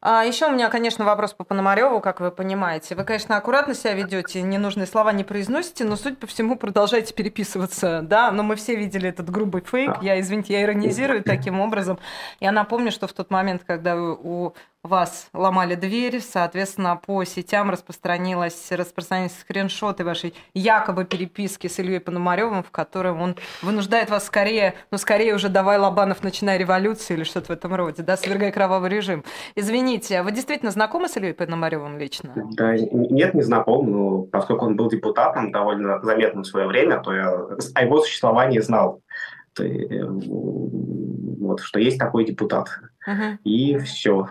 А 0.00 0.24
еще 0.24 0.46
у 0.46 0.52
меня, 0.52 0.68
конечно, 0.68 1.04
вопрос 1.04 1.32
по 1.32 1.42
Пономареву, 1.42 2.00
как 2.00 2.20
вы 2.20 2.30
понимаете. 2.30 2.94
Вы, 2.94 3.02
конечно, 3.02 3.36
аккуратно 3.36 3.74
себя 3.74 3.94
ведете, 3.94 4.42
ненужные 4.42 4.86
слова 4.86 5.12
не 5.12 5.24
произносите, 5.24 5.82
но, 5.84 5.96
судя 5.96 6.14
по 6.14 6.28
всему, 6.28 6.56
продолжаете 6.56 7.12
переписываться, 7.12 8.00
да? 8.02 8.30
Но 8.30 8.44
мы 8.44 8.54
все 8.54 8.76
видели 8.76 9.08
этот 9.08 9.28
грубый 9.28 9.62
фейк. 9.62 10.00
Я, 10.00 10.20
извините, 10.20 10.52
я 10.52 10.62
иронизирую 10.62 11.22
таким 11.24 11.58
образом. 11.58 11.98
Я 12.38 12.52
напомню, 12.52 12.92
что 12.92 13.08
в 13.08 13.12
тот 13.12 13.30
момент, 13.30 13.64
когда 13.66 13.96
у 13.96 14.54
вас 14.84 15.28
ломали 15.32 15.74
дверь, 15.74 16.20
соответственно, 16.20 16.96
по 16.96 17.24
сетям 17.24 17.70
распространилось, 17.70 18.70
распространились 18.70 19.38
скриншоты 19.40 20.04
вашей 20.04 20.34
якобы 20.54 21.04
переписки 21.04 21.66
с 21.66 21.78
Ильей 21.78 22.00
Пономаревым, 22.00 22.62
в 22.62 22.70
которой 22.70 23.12
он 23.12 23.36
вынуждает 23.62 24.08
вас 24.08 24.26
скорее, 24.26 24.74
ну, 24.90 24.98
скорее 24.98 25.34
уже 25.34 25.48
давай, 25.48 25.78
Лобанов, 25.78 26.22
начинай 26.22 26.58
революцию 26.58 27.16
или 27.16 27.24
что-то 27.24 27.48
в 27.48 27.50
этом 27.50 27.74
роде, 27.74 28.02
да, 28.02 28.16
свергай 28.16 28.52
кровавый 28.52 28.90
режим. 28.90 29.24
Извините, 29.56 30.18
а 30.18 30.22
вы 30.22 30.30
действительно 30.32 30.70
знакомы 30.70 31.08
с 31.08 31.16
Ильей 31.16 31.34
Пономаревым 31.34 31.98
лично? 31.98 32.32
Да, 32.52 32.76
нет, 32.76 33.34
не 33.34 33.42
знаком, 33.42 33.90
но 33.90 34.22
поскольку 34.22 34.66
он 34.66 34.76
был 34.76 34.88
депутатом 34.88 35.50
довольно 35.50 36.00
заметным 36.02 36.44
в 36.44 36.46
свое 36.46 36.66
время, 36.66 37.00
то 37.00 37.12
я 37.12 37.30
о 37.74 37.82
его 37.82 38.00
существовании 38.00 38.60
знал. 38.60 39.02
Э, 39.58 40.04
вот, 41.48 41.60
что 41.60 41.80
есть 41.80 41.98
такой 41.98 42.24
депутат. 42.24 42.68
Угу. 43.08 43.38
И 43.44 43.78
все. 43.78 44.28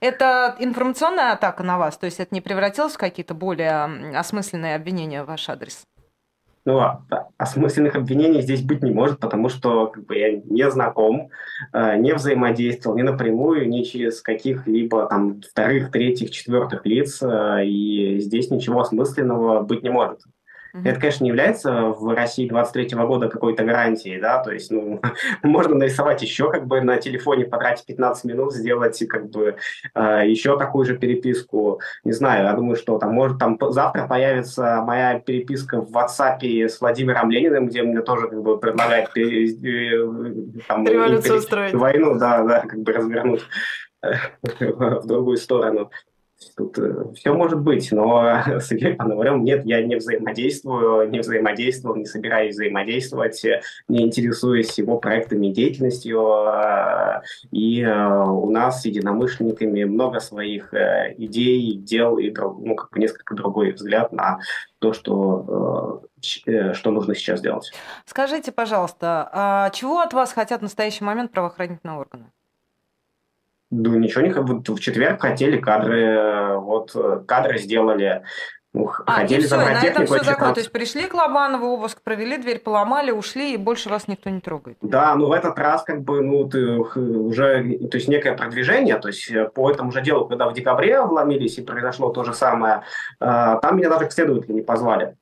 Это 0.00 0.54
информационная 0.58 1.32
атака 1.32 1.62
на 1.62 1.78
вас? 1.78 1.96
То 1.96 2.06
есть 2.06 2.20
это 2.20 2.34
не 2.34 2.40
превратилось 2.40 2.94
в 2.94 2.98
какие-то 2.98 3.34
более 3.34 4.16
осмысленные 4.16 4.76
обвинения 4.76 5.24
в 5.24 5.26
ваш 5.26 5.48
адрес? 5.48 5.84
Ну, 6.66 6.78
а, 6.78 7.02
осмысленных 7.36 7.94
обвинений 7.94 8.40
здесь 8.40 8.62
быть 8.62 8.82
не 8.82 8.90
может, 8.90 9.20
потому 9.20 9.50
что 9.50 9.88
как 9.88 10.06
бы, 10.06 10.16
я 10.16 10.40
не 10.44 10.70
знаком, 10.70 11.28
э, 11.74 11.96
не 11.98 12.14
взаимодействовал 12.14 12.96
ни 12.96 13.02
напрямую, 13.02 13.68
ни 13.68 13.82
через 13.82 14.22
каких-либо 14.22 15.06
там 15.06 15.42
вторых, 15.42 15.90
третьих, 15.90 16.30
четвертых 16.30 16.86
лиц, 16.86 17.22
э, 17.22 17.66
и 17.66 18.18
здесь 18.18 18.50
ничего 18.50 18.80
осмысленного 18.80 19.60
быть 19.60 19.82
не 19.82 19.90
может. 19.90 20.20
Mm-hmm. 20.74 20.88
Это, 20.88 21.00
конечно, 21.00 21.22
не 21.22 21.28
является 21.28 21.72
в 21.72 22.14
России 22.16 22.48
23 22.48 22.96
года 22.96 23.28
какой-то 23.28 23.62
гарантией, 23.62 24.20
да, 24.20 24.42
то 24.42 24.50
есть, 24.50 24.72
ну, 24.72 25.00
можно 25.44 25.76
нарисовать 25.76 26.20
еще 26.20 26.50
как 26.50 26.66
бы 26.66 26.80
на 26.80 26.96
телефоне, 26.96 27.44
потратить 27.44 27.86
15 27.86 28.24
минут, 28.24 28.52
сделать 28.52 29.00
как 29.08 29.30
бы 29.30 29.56
э, 29.94 30.22
еще 30.26 30.58
такую 30.58 30.84
же 30.84 30.96
переписку, 30.96 31.80
не 32.02 32.10
знаю, 32.10 32.46
я 32.46 32.52
думаю, 32.54 32.74
что 32.74 32.98
там, 32.98 33.12
может, 33.14 33.38
там 33.38 33.56
завтра 33.70 34.08
появится 34.08 34.82
моя 34.84 35.20
переписка 35.20 35.80
в 35.80 35.92
WhatsApp 35.92 36.42
с 36.42 36.80
Владимиром 36.80 37.30
Лениным, 37.30 37.68
где 37.68 37.84
мне 37.84 38.02
тоже 38.02 38.26
как 38.26 38.42
бы 38.42 38.58
предлагают 38.58 39.12
там, 40.66 40.86
Революцию 40.86 41.38
устроить. 41.38 41.74
Войну, 41.74 42.18
да, 42.18 42.42
да, 42.42 42.60
как 42.62 42.80
бы 42.80 42.92
развернуть 42.92 43.42
в 44.42 45.06
другую 45.06 45.36
сторону. 45.36 45.90
Тут 46.56 46.78
э, 46.78 47.12
все 47.14 47.32
может 47.32 47.60
быть, 47.60 47.90
но 47.92 48.42
с 48.60 48.72
Игорем 48.72 48.96
Пономарем 48.96 49.44
нет, 49.44 49.64
я 49.64 49.82
не 49.82 49.96
взаимодействую, 49.96 51.10
не 51.10 51.20
взаимодействовал, 51.20 51.96
не 51.96 52.06
собираюсь 52.06 52.54
взаимодействовать, 52.54 53.44
не 53.88 54.02
интересуюсь 54.02 54.76
его 54.78 54.98
проектами 54.98 55.48
и 55.48 55.52
деятельностью. 55.52 56.20
Э, 56.20 57.22
и 57.50 57.82
э, 57.82 58.24
у 58.24 58.50
нас 58.50 58.82
с 58.82 58.84
единомышленниками 58.84 59.84
много 59.84 60.20
своих 60.20 60.72
идей, 61.18 61.74
дел 61.76 62.18
и 62.18 62.30
ну, 62.30 62.74
как 62.74 62.90
бы 62.90 62.98
несколько 62.98 63.34
другой 63.34 63.72
взгляд 63.72 64.12
на 64.12 64.38
то, 64.78 64.92
что 64.92 66.02
что 66.72 66.90
нужно 66.90 67.14
сейчас 67.14 67.42
делать. 67.42 67.70
Скажите, 68.06 68.50
пожалуйста, 68.50 69.28
а 69.30 69.70
чего 69.70 70.00
от 70.00 70.14
вас 70.14 70.32
хотят 70.32 70.60
в 70.60 70.62
настоящий 70.62 71.04
момент 71.04 71.32
правоохранительные 71.32 71.98
органы? 71.98 72.30
Ну, 73.76 73.98
ничего 73.98 74.22
не... 74.22 74.32
Вот 74.32 74.68
в 74.68 74.78
четверг 74.80 75.20
хотели 75.20 75.58
кадры, 75.58 76.58
вот 76.58 76.94
кадры 77.26 77.58
сделали, 77.58 78.22
ну, 78.74 78.90
а, 79.06 79.20
хотели 79.20 79.42
и 79.42 79.46
все, 79.46 79.56
на 79.56 79.80
этом 79.84 80.04
все 80.04 80.24
закончилось. 80.24 80.54
То 80.54 80.60
есть 80.60 80.72
пришли 80.72 81.06
к 81.06 81.14
Лобанову, 81.14 81.68
обыск 81.68 82.02
провели, 82.02 82.36
дверь 82.38 82.58
поломали, 82.58 83.12
ушли, 83.12 83.54
и 83.54 83.56
больше 83.56 83.88
вас 83.88 84.08
никто 84.08 84.30
не 84.30 84.40
трогает. 84.40 84.78
Да, 84.82 85.14
ну 85.14 85.26
в 85.26 85.32
этот 85.32 85.56
раз 85.60 85.84
как 85.84 86.02
бы, 86.02 86.20
ну, 86.20 86.48
ты 86.48 86.76
уже, 86.78 87.78
то 87.88 87.96
есть 87.96 88.08
некое 88.08 88.36
продвижение, 88.36 88.98
то 88.98 89.08
есть 89.08 89.30
э, 89.30 89.48
по 89.48 89.70
этому 89.70 89.92
же 89.92 90.02
делу, 90.02 90.26
когда 90.26 90.48
в 90.48 90.54
декабре 90.54 91.00
вломились 91.02 91.56
и 91.58 91.62
произошло 91.62 92.10
то 92.10 92.24
же 92.24 92.34
самое, 92.34 92.82
э, 93.20 93.58
там 93.62 93.76
меня 93.76 93.90
даже 93.90 94.06
к 94.06 94.12
следователю 94.12 94.54
не 94.54 94.62
позвали. 94.62 95.16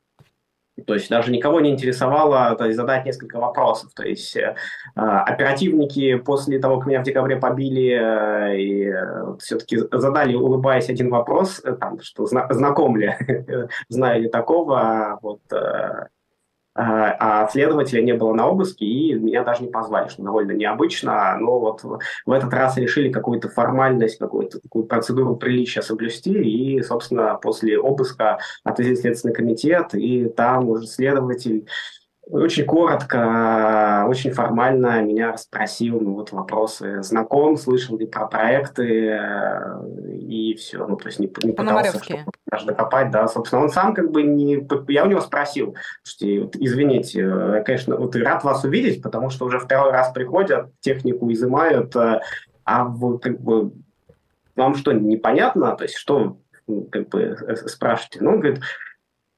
То 0.87 0.95
есть 0.95 1.09
даже 1.09 1.33
никого 1.33 1.61
не 1.61 1.71
интересовало 1.71 2.55
то 2.57 2.65
есть, 2.65 2.77
задать 2.77 3.05
несколько 3.05 3.39
вопросов. 3.39 3.93
То 3.95 4.05
есть 4.05 4.37
э, 4.37 4.55
оперативники 4.95 6.17
после 6.17 6.59
того, 6.59 6.79
как 6.79 6.87
меня 6.87 7.01
в 7.01 7.05
декабре 7.05 7.37
побили, 7.37 7.91
э, 7.93 8.59
и, 8.59 8.85
э, 8.89 9.37
все-таки 9.39 9.79
задали, 9.93 10.35
улыбаясь, 10.35 10.89
один 10.89 11.11
вопрос, 11.11 11.61
э, 11.65 11.73
там, 11.73 12.01
что 12.01 12.27
зна- 12.27 12.47
знаком 12.51 12.97
ли, 12.97 13.15
знаю 13.89 14.23
ли 14.23 14.29
такого, 14.29 15.19
вот, 15.23 15.41
э, 15.53 16.07
а, 16.75 17.49
следователя 17.49 18.03
не 18.03 18.15
было 18.15 18.33
на 18.33 18.49
обыске, 18.49 18.85
и 18.85 19.15
меня 19.15 19.45
даже 19.45 19.63
не 19.63 19.71
позвали, 19.71 20.09
что 20.09 20.23
довольно 20.23 20.53
необычно. 20.53 21.37
Но 21.39 21.59
вот 21.59 21.83
в 21.83 22.33
этот 22.33 22.53
раз 22.53 22.77
решили 22.79 23.13
какую-то 23.13 23.49
формальность, 23.49 24.19
какую-то 24.19 24.61
такую 24.61 24.85
процедуру 24.85 25.37
приличия 25.37 25.83
соблюсти, 25.83 26.33
и, 26.33 26.83
собственно, 26.83 27.35
после 27.35 27.79
обыска 27.79 28.39
отвезли 28.65 28.97
Следственный 28.97 29.35
комитет, 29.35 29.95
и 29.95 30.29
там 30.29 30.69
уже 30.69 30.87
следователь 30.87 31.67
очень 32.27 32.65
коротко, 32.65 34.07
очень 34.09 34.31
формально 34.31 35.03
меня 35.03 35.37
спросил, 35.37 36.01
ну 36.01 36.15
вот 36.15 36.31
вопросы. 36.33 37.03
Знаком, 37.03 37.57
слышал 37.57 37.99
ли 37.99 38.07
про 38.07 38.27
проекты 38.27 39.09
э, 39.09 40.09
и 40.19 40.55
все, 40.55 40.87
ну 40.87 40.97
то 40.97 41.09
есть 41.09 41.19
не, 41.19 41.27
не 41.43 41.53
пытался 41.53 42.01
даже 42.47 42.67
докопать, 42.67 43.11
да, 43.11 43.27
собственно, 43.27 43.63
он 43.63 43.71
сам 43.71 43.93
как 43.93 44.11
бы 44.13 44.23
не, 44.23 44.67
я 44.89 45.05
у 45.05 45.09
него 45.09 45.21
спросил, 45.21 45.75
что, 46.05 46.27
извините, 46.27 47.21
я, 47.21 47.59
э, 47.59 47.65
конечно, 47.65 47.97
вот 47.97 48.15
рад 48.15 48.45
вас 48.45 48.63
увидеть, 48.63 49.03
потому 49.03 49.31
что 49.31 49.45
уже 49.45 49.59
второй 49.59 49.91
раз 49.91 50.13
приходят, 50.13 50.71
технику 50.81 51.31
изымают, 51.33 51.97
э, 51.97 52.21
а 52.65 52.85
вы 52.85 53.19
как 53.19 53.41
бы 53.41 53.73
вам 54.55 54.77
что 54.77 54.93
непонятно, 54.93 55.75
то 55.77 55.85
есть 55.85 55.97
что 55.97 56.39
как 56.91 57.09
бы 57.09 57.37
спрашиваете, 57.67 58.19
ну 58.23 58.31
он 58.33 58.41
говорит 58.41 58.63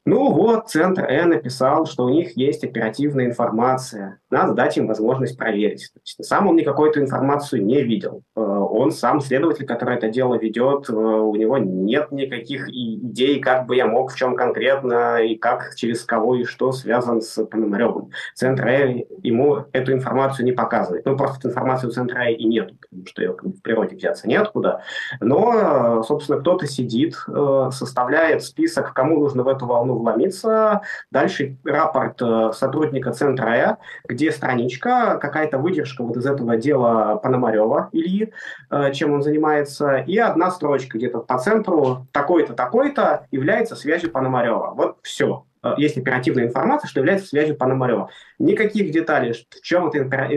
ну 0.04 0.32
вот, 0.32 0.68
Центр 0.68 1.04
Э 1.04 1.24
написал, 1.24 1.86
что 1.86 2.04
у 2.04 2.10
них 2.10 2.36
есть 2.36 2.64
оперативная 2.64 3.26
информация. 3.26 4.20
Надо 4.34 4.52
дать 4.52 4.76
им 4.76 4.86
возможность 4.86 5.38
проверить. 5.38 5.90
Сам 6.20 6.48
он 6.48 6.56
никакой 6.56 6.90
эту 6.90 7.00
информацию 7.00 7.64
не 7.64 7.82
видел. 7.82 8.22
Э, 8.36 8.40
он 8.40 8.90
сам 8.90 9.20
следователь, 9.20 9.64
который 9.64 9.96
это 9.96 10.08
дело 10.08 10.34
ведет, 10.34 10.90
э, 10.90 10.92
у 10.92 11.34
него 11.36 11.58
нет 11.58 12.10
никаких 12.10 12.68
идей, 12.68 13.40
как 13.40 13.66
бы 13.66 13.76
я 13.76 13.86
мог, 13.86 14.12
в 14.12 14.16
чем 14.16 14.34
конкретно, 14.34 15.22
и 15.22 15.36
как, 15.36 15.74
через 15.76 16.02
кого 16.04 16.34
и 16.34 16.44
что 16.44 16.72
связан 16.72 17.22
с 17.22 17.44
Пономаревым. 17.44 18.10
Центр 18.34 18.66
Э 18.66 19.04
ему 19.22 19.66
эту 19.72 19.92
информацию 19.92 20.44
не 20.44 20.52
показывает. 20.52 21.06
Ну, 21.06 21.16
просто 21.16 21.48
информации 21.48 21.86
у 21.86 21.90
Центра 21.90 22.24
Э 22.24 22.32
и 22.32 22.44
нет, 22.44 22.72
потому 22.80 23.06
что 23.06 23.22
ее 23.22 23.36
в 23.40 23.62
природе 23.62 23.96
взяться 23.96 24.28
неоткуда. 24.28 24.82
Но, 25.20 26.02
собственно, 26.02 26.40
кто-то 26.40 26.66
сидит, 26.66 27.14
э, 27.28 27.70
составляет 27.72 28.42
список, 28.42 28.92
кому 28.92 29.20
нужно 29.20 29.44
в 29.44 29.48
эту 29.48 29.66
волну 29.66 29.96
вломиться. 29.96 30.82
Дальше 31.10 31.56
рапорт 31.64 32.20
сотрудника 32.52 33.12
Центра 33.12 33.54
Э, 33.54 33.76
где 34.08 34.23
страничка, 34.30 35.18
какая-то 35.20 35.58
выдержка 35.58 36.02
вот 36.02 36.16
из 36.16 36.26
этого 36.26 36.56
дела 36.56 37.16
Пономарева 37.16 37.88
Ильи, 37.92 38.32
э, 38.70 38.92
чем 38.92 39.12
он 39.12 39.22
занимается, 39.22 39.96
и 39.98 40.16
одна 40.18 40.50
строчка 40.50 40.98
где-то 40.98 41.18
по 41.20 41.38
центру 41.38 42.06
такой-то, 42.12 42.54
такой-то 42.54 43.26
является 43.30 43.76
связью 43.76 44.10
Пономарева. 44.10 44.72
Вот 44.76 44.98
все 45.02 45.46
э, 45.62 45.74
есть 45.76 45.96
оперативная 45.98 46.46
информация, 46.46 46.88
что 46.88 47.00
является 47.00 47.28
связью 47.28 47.56
Пономарева. 47.56 48.10
Никаких 48.38 48.90
деталей, 48.90 49.32
в 49.32 49.60
чем 49.62 49.88
эта 49.88 50.28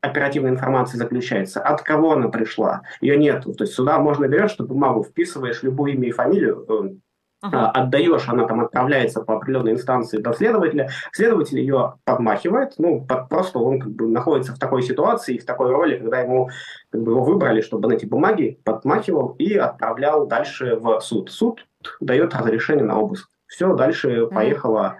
оперативная 0.00 0.50
информация 0.50 0.98
заключается, 0.98 1.60
от 1.60 1.82
кого 1.82 2.12
она 2.12 2.28
пришла, 2.28 2.82
ее 3.00 3.16
нет. 3.16 3.44
То 3.44 3.64
есть 3.64 3.74
сюда 3.74 3.98
можно 3.98 4.26
берешь, 4.26 4.50
что 4.50 4.64
бумагу 4.64 5.04
вписываешь 5.04 5.62
любое 5.62 5.92
имя 5.92 6.08
и 6.08 6.12
фамилию, 6.12 7.00
ага. 7.42 7.70
отдаешь, 7.70 8.28
она 8.28 8.46
там 8.46 8.60
отправляется 8.60 9.20
по 9.20 9.36
определенной 9.36 9.72
инстанции 9.72 10.18
до 10.18 10.32
следователя, 10.32 10.88
следователь 11.12 11.58
ее 11.58 11.94
подмахивает, 12.04 12.74
ну, 12.78 13.04
под, 13.04 13.28
просто 13.28 13.58
он 13.58 13.80
как 13.80 13.92
бы 13.92 14.06
находится 14.08 14.54
в 14.54 14.58
такой 14.58 14.82
ситуации, 14.82 15.38
в 15.38 15.44
такой 15.44 15.70
роли, 15.70 15.98
когда 15.98 16.20
ему 16.20 16.48
как 16.90 17.02
бы, 17.02 17.12
его 17.12 17.22
выбрали, 17.22 17.60
чтобы 17.60 17.88
он 17.88 17.94
эти 17.94 18.06
бумаги 18.06 18.58
подмахивал 18.64 19.34
и 19.38 19.54
отправлял 19.54 20.26
дальше 20.26 20.76
в 20.76 21.00
суд. 21.00 21.30
Суд 21.30 21.66
дает 22.00 22.34
разрешение 22.34 22.84
на 22.84 22.98
обыск. 22.98 23.28
Все, 23.46 23.74
дальше 23.74 24.28
поехала 24.28 24.96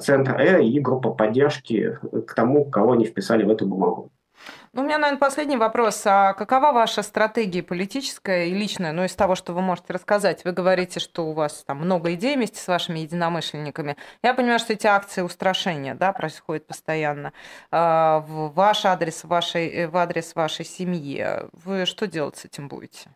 центр 0.00 0.40
Э 0.40 0.62
и 0.62 0.78
группа 0.80 1.10
поддержки 1.10 1.98
к 2.26 2.34
тому, 2.34 2.70
кого 2.70 2.92
они 2.92 3.04
вписали 3.04 3.44
в 3.44 3.50
эту 3.50 3.66
бумагу. 3.66 4.11
Ну, 4.74 4.80
у 4.80 4.84
меня, 4.86 4.96
наверное, 4.96 5.20
последний 5.20 5.58
вопрос. 5.58 6.02
А 6.06 6.32
какова 6.32 6.72
ваша 6.72 7.02
стратегия 7.02 7.62
политическая 7.62 8.46
и 8.46 8.54
личная, 8.54 8.92
ну, 8.92 9.04
из 9.04 9.14
того, 9.14 9.34
что 9.34 9.52
вы 9.52 9.60
можете 9.60 9.92
рассказать? 9.92 10.46
Вы 10.46 10.52
говорите, 10.52 10.98
что 10.98 11.26
у 11.26 11.34
вас 11.34 11.62
там 11.64 11.76
много 11.78 12.14
идей 12.14 12.36
вместе 12.36 12.58
с 12.58 12.68
вашими 12.68 13.00
единомышленниками. 13.00 13.98
Я 14.22 14.32
понимаю, 14.32 14.58
что 14.58 14.72
эти 14.72 14.86
акции 14.86 15.20
устрашения, 15.20 15.94
да, 15.94 16.14
происходят 16.14 16.66
постоянно. 16.66 17.34
А, 17.70 18.20
в 18.20 18.54
ваш 18.54 18.86
адрес, 18.86 19.24
в, 19.24 19.28
вашей, 19.28 19.86
в 19.88 19.96
адрес 19.98 20.34
вашей 20.34 20.64
семьи. 20.64 21.22
Вы 21.52 21.84
что 21.84 22.06
делать 22.06 22.38
с 22.38 22.46
этим 22.46 22.68
будете? 22.68 23.10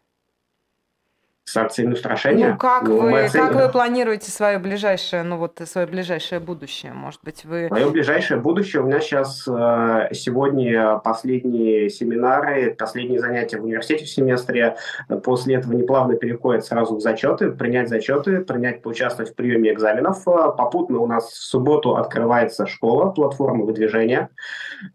С 1.47 1.57
акциями 1.57 1.93
устрашения. 1.93 2.50
Ну, 2.50 2.59
как, 2.59 2.83
ну, 2.83 3.00
вы, 3.03 3.29
как 3.33 3.55
вы 3.55 3.69
планируете 3.69 4.33
свое 4.33 4.59
ближайшее, 4.59 5.23
ну 5.23 5.37
вот 5.37 5.61
свое 5.65 5.87
ближайшее 5.87 6.41
будущее? 6.41 6.93
Может 6.93 7.21
быть, 7.23 7.45
вы... 7.45 7.69
Мое 7.71 7.88
ближайшее 7.88 8.41
будущее 8.41 8.83
у 8.83 8.87
меня 8.87 8.99
сейчас 8.99 9.47
э, 9.47 10.09
сегодня 10.12 10.99
последние 11.05 11.88
семинары, 11.88 12.75
последние 12.75 13.21
занятия 13.21 13.59
в 13.59 13.65
университете 13.65 14.07
в 14.07 14.09
семестре. 14.09 14.76
После 15.23 15.55
этого 15.55 15.73
неплавно 15.75 16.17
переходят 16.17 16.65
сразу 16.65 16.97
в 16.97 17.00
зачеты, 17.00 17.53
принять 17.53 17.88
зачеты, 17.88 18.41
принять, 18.41 18.83
поучаствовать 18.83 19.31
в 19.31 19.37
приеме 19.37 19.73
экзаменов. 19.73 20.25
Попутно 20.25 20.99
у 20.99 21.07
нас 21.07 21.31
в 21.31 21.45
субботу 21.45 21.95
открывается 21.95 22.67
школа, 22.67 23.12
платформа 23.12 23.65
выдвижения. 23.65 24.31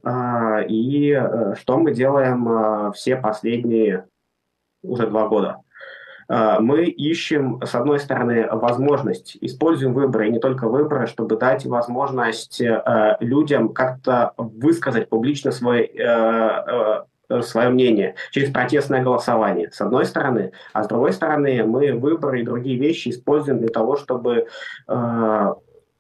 Э, 0.04 0.66
и 0.68 1.12
э, 1.12 1.56
что 1.58 1.78
мы 1.78 1.94
делаем 1.94 2.92
все 2.92 3.16
последние 3.16 4.06
уже 4.84 5.08
два 5.08 5.30
года? 5.30 5.62
А, 6.32 6.62
мы 6.62 6.86
ищем, 6.86 7.60
с 7.62 7.76
одной 7.76 8.00
стороны, 8.00 8.48
возможность, 8.50 9.38
используем 9.42 9.94
выборы, 9.94 10.30
и 10.30 10.32
не 10.32 10.40
только 10.40 10.70
выборы, 10.70 11.06
чтобы 11.08 11.36
дать 11.36 11.66
возможность 11.66 12.62
э, 12.62 13.18
людям 13.20 13.74
как-то 13.74 14.32
высказать 14.38 15.10
публично 15.10 15.52
свой 15.52 15.82
э, 15.82 17.04
э, 17.30 17.42
свое 17.42 17.70
мнение 17.70 18.16
через 18.32 18.50
протестное 18.50 19.04
голосование, 19.04 19.72
с 19.72 19.82
одной 19.82 20.06
стороны. 20.06 20.54
А 20.72 20.84
с 20.84 20.88
другой 20.88 21.12
стороны, 21.12 21.66
мы 21.66 21.94
выборы 21.94 22.42
и 22.42 22.46
другие 22.46 22.78
вещи 22.78 23.10
используем 23.10 23.60
для 23.60 23.70
того, 23.70 23.98
чтобы 23.98 24.48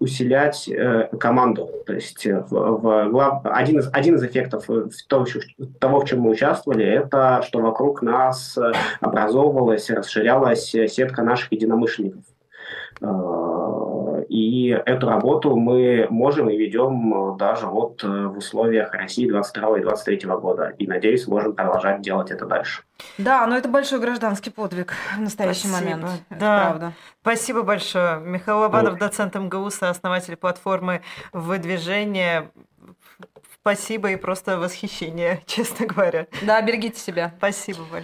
усилять 0.02 0.68
э, 0.68 1.10
команду. 1.20 1.70
То 1.86 1.94
есть 1.94 2.26
э, 2.26 2.44
в, 2.50 2.50
в, 2.50 3.10
глав... 3.10 3.42
один, 3.46 3.80
из, 3.80 3.90
один 3.94 4.16
из 4.16 4.24
эффектов 4.24 4.70
э, 4.70 4.90
того, 5.08 5.26
того, 5.80 6.00
в 6.00 6.06
чем 6.06 6.22
мы 6.22 6.32
участвовали, 6.32 6.84
это 6.84 7.44
что 7.46 7.60
вокруг 7.60 8.02
нас 8.02 8.58
э, 8.58 8.72
образовывалась, 9.00 9.90
расширялась 9.92 10.72
сетка 10.72 11.22
наших 11.22 11.52
единомышленников. 11.52 12.24
И 14.32 14.70
эту 14.70 15.10
работу 15.10 15.58
мы 15.58 16.08
можем 16.10 16.50
и 16.50 16.56
ведем 16.56 17.36
даже 17.38 17.68
вот 17.68 18.02
в 18.02 18.38
условиях 18.38 18.94
России 18.94 19.28
22 19.28 19.80
и 19.80 19.82
23 19.82 20.30
года. 20.30 20.74
И, 20.78 20.88
надеюсь, 20.88 21.28
можем 21.28 21.54
продолжать 21.54 22.02
делать 22.02 22.32
это 22.32 22.46
дальше. 22.46 22.84
Да, 23.18 23.46
но 23.46 23.58
это 23.58 23.68
большой 23.68 24.00
гражданский 24.00 24.50
подвиг 24.50 24.94
в 25.18 25.20
настоящий 25.20 25.68
Спасибо. 25.68 25.98
момент. 25.98 26.06
Это 26.30 26.40
да. 26.40 26.62
правда. 26.62 26.94
Спасибо 27.22 27.64
большое. 27.64 28.22
Михаил 28.22 28.60
Лобанов, 28.60 28.98
доцент 28.98 29.36
МГУ, 29.36 29.70
основатель 29.82 30.38
платформы 30.38 31.02
«Выдвижение». 31.34 32.52
Спасибо 33.62 34.12
и 34.12 34.16
просто 34.16 34.58
восхищение, 34.58 35.44
честно 35.46 35.86
говоря. 35.86 36.28
Да, 36.42 36.62
берегите 36.62 37.00
себя. 37.00 37.34
Спасибо 37.38 37.80
большое. 37.82 38.00